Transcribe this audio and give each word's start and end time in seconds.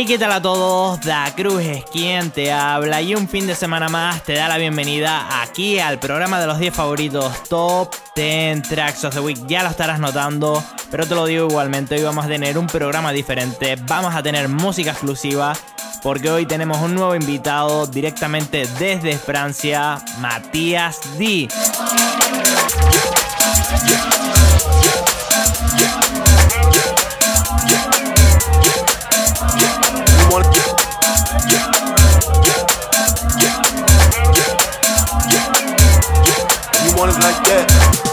Hey, 0.00 0.06
¿qué 0.06 0.18
tal 0.18 0.32
a 0.32 0.40
todos? 0.40 0.98
Da 1.02 1.30
Cruz 1.36 1.60
es 1.62 1.84
quien 1.84 2.30
te 2.30 2.50
habla 2.50 3.02
y 3.02 3.14
un 3.14 3.28
fin 3.28 3.46
de 3.46 3.54
semana 3.54 3.90
más 3.90 4.22
te 4.22 4.32
da 4.32 4.48
la 4.48 4.56
bienvenida 4.56 5.42
aquí 5.42 5.78
al 5.78 5.98
programa 5.98 6.40
de 6.40 6.46
los 6.46 6.58
10 6.58 6.72
favoritos 6.72 7.44
Top 7.50 7.94
10 8.16 8.62
Tracks 8.62 9.04
of 9.04 9.12
the 9.12 9.20
Week. 9.20 9.36
Ya 9.46 9.62
lo 9.62 9.68
estarás 9.68 10.00
notando, 10.00 10.64
pero 10.90 11.06
te 11.06 11.14
lo 11.14 11.26
digo 11.26 11.48
igualmente, 11.48 11.96
hoy 11.96 12.02
vamos 12.02 12.24
a 12.24 12.28
tener 12.28 12.56
un 12.56 12.66
programa 12.66 13.12
diferente, 13.12 13.76
vamos 13.86 14.14
a 14.14 14.22
tener 14.22 14.48
música 14.48 14.92
exclusiva 14.92 15.52
porque 16.02 16.30
hoy 16.30 16.46
tenemos 16.46 16.78
un 16.78 16.94
nuevo 16.94 17.14
invitado 17.14 17.86
directamente 17.86 18.66
desde 18.78 19.18
Francia, 19.18 20.02
Matías 20.18 20.98
D. 21.18 21.46
want 37.00 37.16
it 37.16 37.22
like 37.22 37.42
that. 37.44 38.09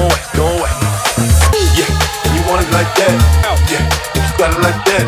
away, 0.00 0.20
go 0.34 0.46
away. 0.46 0.72
Yeah, 1.76 1.90
you 2.32 2.40
want 2.48 2.64
it 2.64 2.70
like 2.72 2.90
that. 2.96 3.14
Yeah, 3.68 3.84
if 4.16 4.22
you 4.24 4.38
got 4.38 4.50
it 4.54 4.60
like 4.60 4.80
that. 4.88 5.04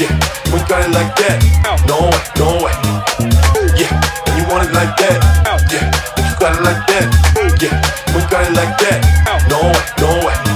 Yeah, 0.00 0.12
we 0.52 0.58
got 0.68 0.82
it 0.84 0.92
like 0.92 1.14
that. 1.16 1.38
No 1.86 2.08
way, 2.08 2.22
no 2.40 2.48
way. 2.64 2.74
Yeah, 3.76 3.92
you 4.36 4.44
want 4.48 4.68
it 4.68 4.72
like 4.72 4.96
that. 4.96 5.18
Yeah, 5.70 5.90
if 6.16 6.24
you 6.24 6.34
got 6.40 6.56
it 6.56 6.62
like 6.62 6.82
that. 6.88 7.06
Yeah, 7.60 7.76
we 8.14 8.20
got 8.30 8.46
it 8.48 8.54
like 8.56 8.76
that. 8.78 9.00
No 9.48 9.60
way, 9.60 9.84
no 10.00 10.26
way. 10.26 10.49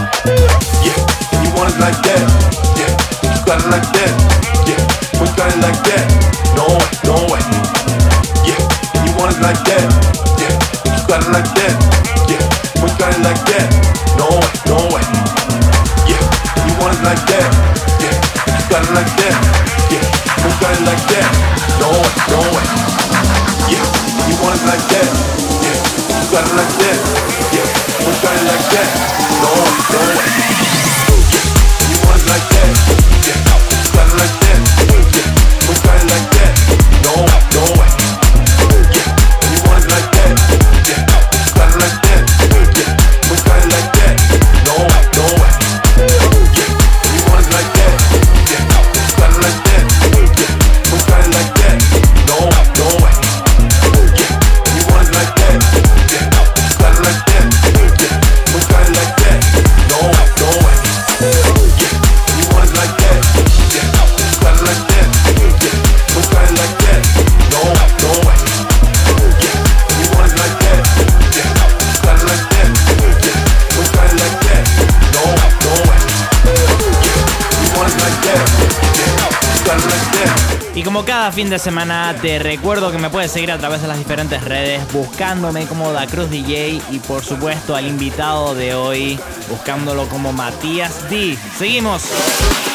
Fin 81.45 81.51
de 81.51 81.59
semana. 81.59 82.17
Te 82.23 82.39
recuerdo 82.39 82.91
que 82.91 82.97
me 82.97 83.11
puedes 83.11 83.31
seguir 83.31 83.53
a 83.53 83.59
través 83.59 83.83
de 83.83 83.89
las 83.89 83.99
diferentes 83.99 84.43
redes 84.43 84.81
buscándome 84.95 85.67
como 85.67 85.93
Da 85.93 86.07
Cruz 86.07 86.31
DJ 86.31 86.81
y 86.91 86.99
por 87.01 87.23
supuesto 87.23 87.77
al 87.77 87.87
invitado 87.87 88.55
de 88.55 88.75
hoy 88.75 89.21
buscándolo 89.51 90.09
como 90.09 90.33
Matías 90.33 91.11
D. 91.11 91.37
Seguimos. 91.59 92.74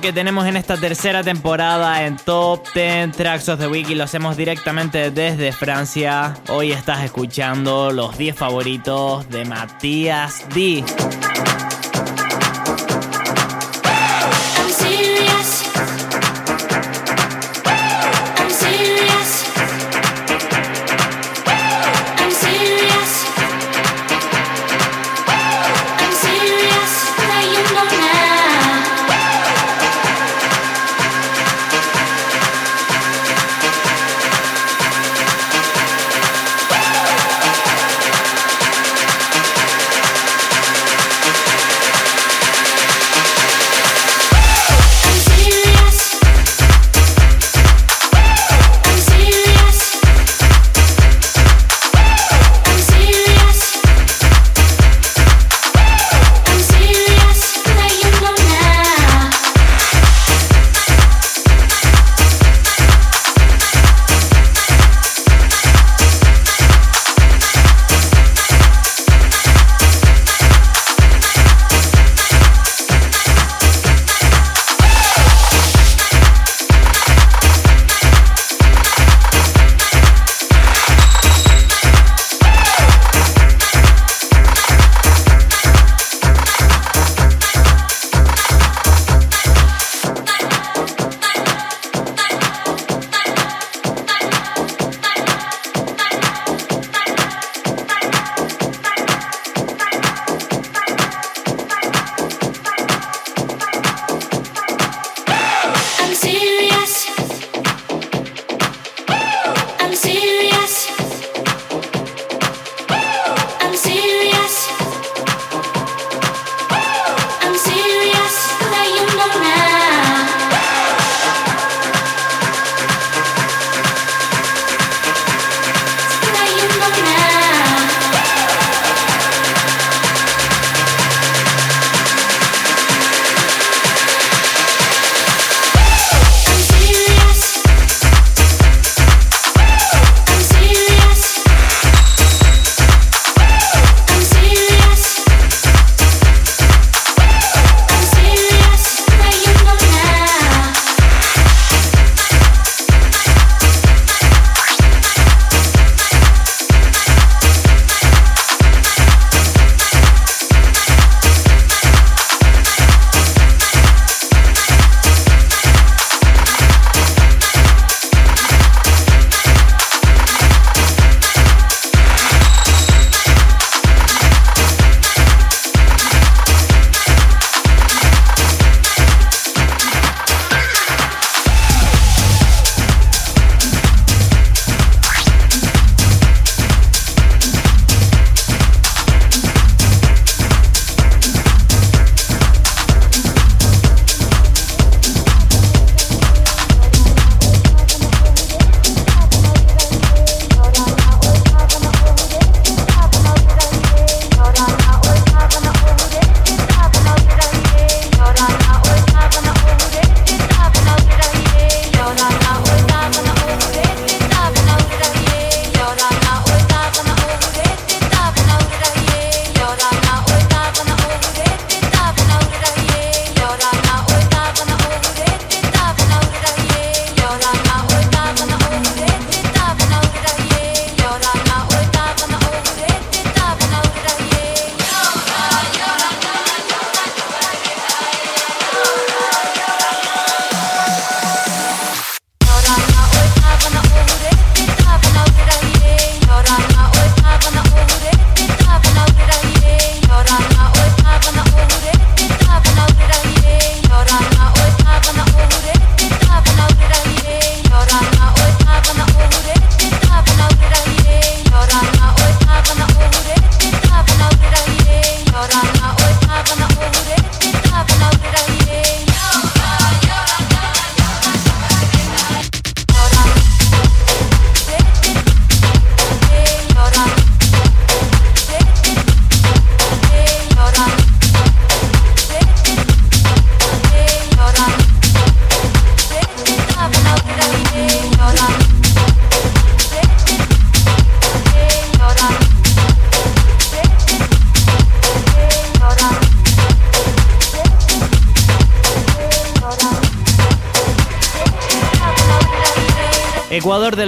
Que 0.00 0.12
tenemos 0.12 0.46
en 0.46 0.56
esta 0.56 0.76
tercera 0.76 1.22
temporada 1.22 2.04
en 2.04 2.16
Top 2.16 2.66
10 2.74 3.12
Tracks 3.12 3.48
of 3.48 3.58
the 3.58 3.66
Week 3.66 3.88
lo 3.90 4.04
hacemos 4.04 4.36
directamente 4.36 5.10
desde 5.10 5.52
Francia. 5.52 6.34
Hoy 6.48 6.72
estás 6.72 7.04
escuchando 7.04 7.90
los 7.90 8.16
10 8.18 8.36
favoritos 8.36 9.28
de 9.30 9.44
Matías 9.44 10.44
D. 10.54 10.84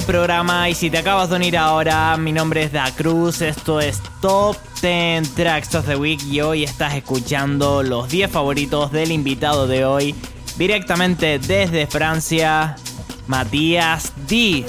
programa 0.02 0.68
y 0.68 0.74
si 0.74 0.90
te 0.90 0.98
acabas 0.98 1.30
de 1.30 1.36
unir 1.36 1.56
ahora, 1.56 2.16
mi 2.16 2.32
nombre 2.32 2.62
es 2.62 2.72
Da 2.72 2.94
Cruz, 2.94 3.40
esto 3.40 3.80
es 3.80 4.00
Top 4.20 4.56
10 4.80 5.34
Tracks 5.34 5.74
of 5.74 5.86
the 5.86 5.96
Week 5.96 6.22
y 6.24 6.40
hoy 6.40 6.64
estás 6.64 6.94
escuchando 6.94 7.82
los 7.82 8.08
10 8.08 8.30
favoritos 8.30 8.92
del 8.92 9.12
invitado 9.12 9.66
de 9.66 9.84
hoy 9.84 10.14
directamente 10.56 11.38
desde 11.38 11.86
Francia, 11.86 12.76
Matías 13.26 14.12
D. 14.28 14.64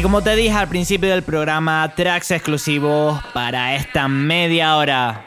como 0.00 0.22
te 0.22 0.34
dije 0.34 0.52
al 0.52 0.68
principio 0.68 1.10
del 1.10 1.22
programa, 1.22 1.92
tracks 1.94 2.30
exclusivos 2.30 3.22
para 3.34 3.74
esta 3.74 4.08
media 4.08 4.76
hora. 4.76 5.26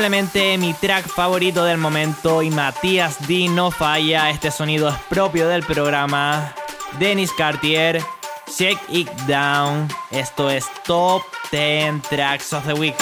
Probablemente 0.00 0.56
mi 0.56 0.72
track 0.72 1.08
favorito 1.08 1.62
del 1.62 1.76
momento 1.76 2.40
y 2.40 2.48
Matías 2.48 3.28
D 3.28 3.48
no 3.50 3.70
falla, 3.70 4.30
este 4.30 4.50
sonido 4.50 4.88
es 4.88 4.94
propio 5.10 5.46
del 5.46 5.62
programa. 5.62 6.54
Dennis 6.98 7.30
Cartier, 7.36 8.02
Shake 8.46 8.80
It 8.88 9.10
Down, 9.26 9.88
esto 10.10 10.48
es 10.48 10.64
Top 10.84 11.22
10 11.52 12.00
Tracks 12.08 12.54
of 12.54 12.64
the 12.64 12.72
Week. 12.72 12.94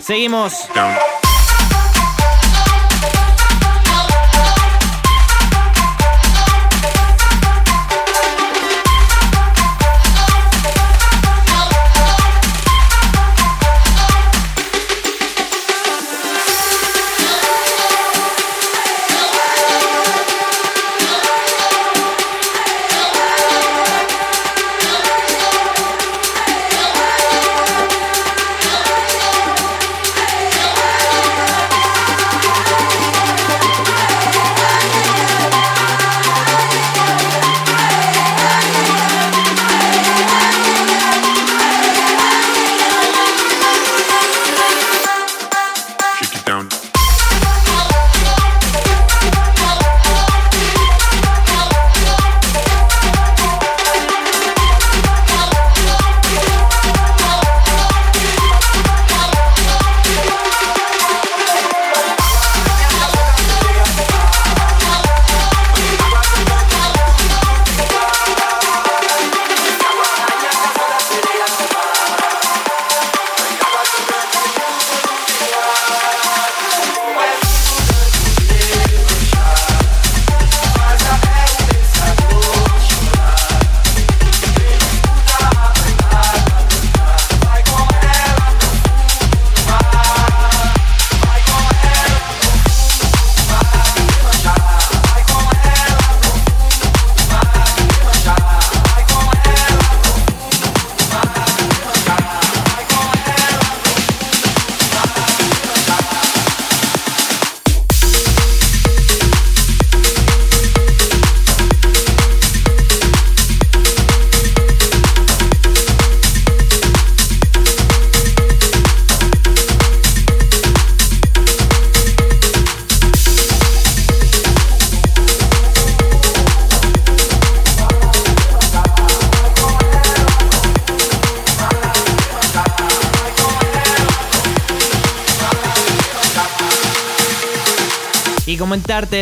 Seguimos. 0.00 0.68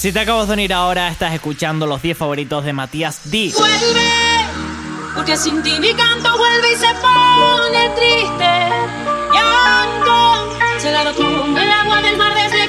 Si 0.00 0.12
te 0.12 0.20
acabas 0.20 0.48
de 0.48 0.54
unir 0.54 0.72
ahora, 0.72 1.08
estás 1.08 1.34
escuchando 1.34 1.86
los 1.86 2.00
10 2.00 2.16
favoritos 2.16 2.64
de 2.64 2.72
Matías 2.72 3.20
D. 3.24 3.52
Vuelve, 3.54 4.10
porque 5.14 5.36
sin 5.36 5.62
ti 5.62 5.78
mi 5.78 5.92
canto 5.92 6.38
vuelve 6.38 6.72
y 6.72 6.76
se 6.76 6.86
pone 7.02 7.90
triste. 7.90 8.48
Y 9.34 10.80
se 10.80 10.90
la 10.90 11.02
el 11.02 11.70
agua 11.70 12.00
del 12.00 12.16
mar 12.16 12.32
de 12.32 12.59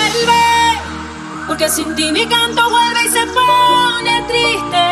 vuelve, 0.00 0.78
porque 1.46 1.68
sin 1.68 1.94
ti 1.94 2.10
mi 2.12 2.26
canto 2.26 2.62
vuelve 2.70 3.04
y 3.04 3.08
se 3.08 3.26
pone 3.26 4.24
triste. 4.28 4.89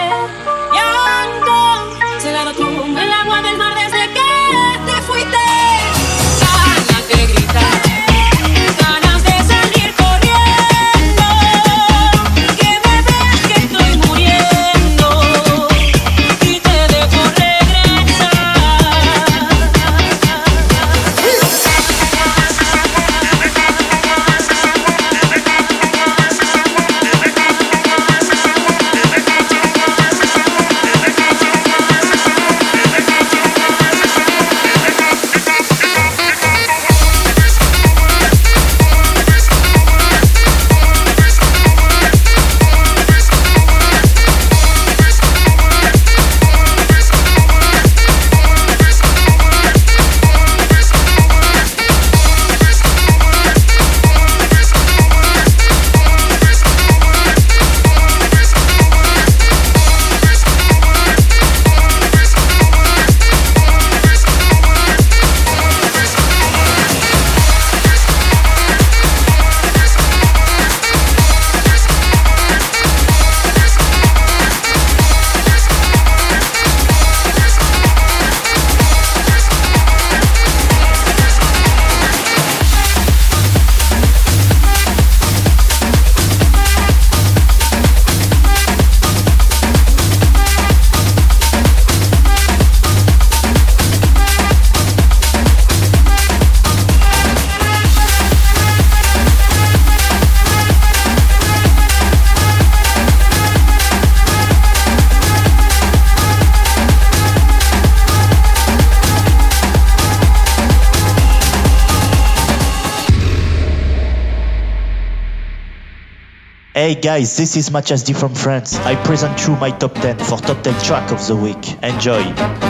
Hey 116.89 116.95
guys, 116.95 117.37
this 117.37 117.55
is 117.55 117.71
Mathias 117.71 118.03
D 118.03 118.15
from 118.15 118.35
France. 118.35 118.79
I 118.87 118.95
present 119.05 119.47
you 119.47 119.55
my 119.57 119.71
top 119.73 119.93
10 119.93 120.21
for 120.21 120.39
top 120.39 120.63
10 120.63 120.73
track 120.81 121.13
of 121.13 121.21
the 121.27 121.37
week. 121.37 121.77
Enjoy. 121.83 122.25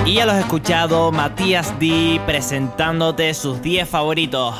Y 0.04 0.14
ya 0.14 0.26
los 0.26 0.34
he 0.34 0.40
escuchado, 0.40 1.12
Matías 1.12 1.78
D 1.78 2.20
presentándote 2.26 3.32
sus 3.32 3.62
10 3.62 3.88
favoritos. 3.88 4.56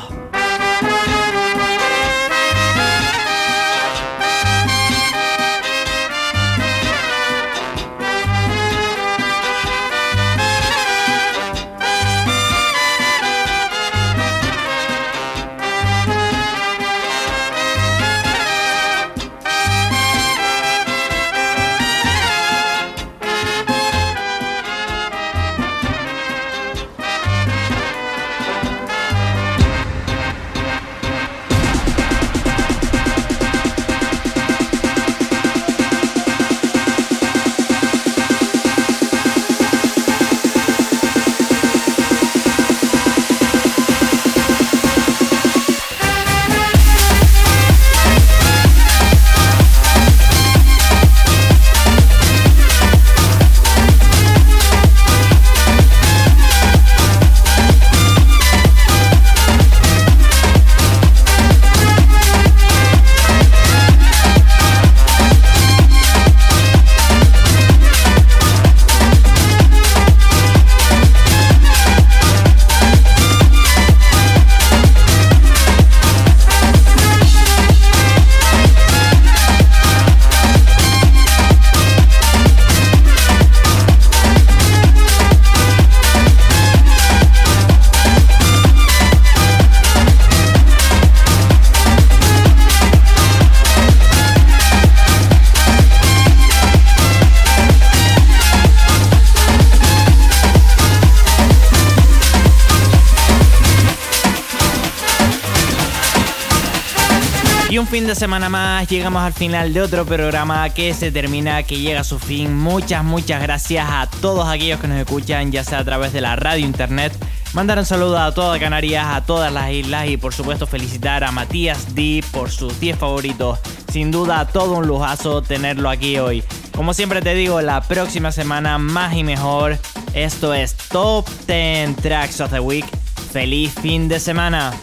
Fin 107.89 108.05
de 108.05 108.13
semana 108.13 108.49
más, 108.49 108.87
llegamos 108.87 109.23
al 109.23 109.33
final 109.33 109.73
de 109.73 109.81
otro 109.81 110.05
programa 110.05 110.69
que 110.69 110.93
se 110.93 111.11
termina, 111.11 111.63
que 111.63 111.79
llega 111.79 112.01
a 112.01 112.03
su 112.03 112.19
fin. 112.19 112.55
Muchas, 112.55 113.03
muchas 113.03 113.41
gracias 113.41 113.87
a 113.89 114.07
todos 114.21 114.47
aquellos 114.47 114.79
que 114.79 114.87
nos 114.87 114.99
escuchan, 114.99 115.51
ya 115.51 115.63
sea 115.63 115.79
a 115.79 115.83
través 115.83 116.13
de 116.13 116.21
la 116.21 116.35
radio, 116.35 116.63
internet. 116.63 117.13
Mandar 117.53 117.79
un 117.79 117.85
saludo 117.85 118.19
a 118.19 118.31
toda 118.31 118.59
Canarias, 118.59 119.07
a 119.07 119.25
todas 119.25 119.51
las 119.51 119.71
islas 119.71 120.07
y 120.07 120.17
por 120.17 120.35
supuesto 120.35 120.67
felicitar 120.67 121.23
a 121.23 121.31
Matías 121.31 121.95
D 121.95 122.23
por 122.31 122.51
sus 122.51 122.79
10 122.79 122.95
favoritos. 122.95 123.57
Sin 123.91 124.11
duda, 124.11 124.45
todo 124.45 124.73
un 124.73 124.85
lujazo 124.85 125.41
tenerlo 125.41 125.89
aquí 125.89 126.19
hoy. 126.19 126.43
Como 126.75 126.93
siempre 126.93 127.23
te 127.23 127.33
digo, 127.33 127.59
la 127.61 127.81
próxima 127.81 128.31
semana 128.31 128.77
más 128.77 129.15
y 129.15 129.23
mejor. 129.23 129.79
Esto 130.13 130.53
es 130.53 130.75
Top 130.75 131.27
10 131.47 131.95
Tracks 131.95 132.39
of 132.39 132.51
the 132.51 132.59
Week. 132.59 132.85
Feliz 133.31 133.73
fin 133.81 134.07
de 134.07 134.19
semana. 134.19 134.73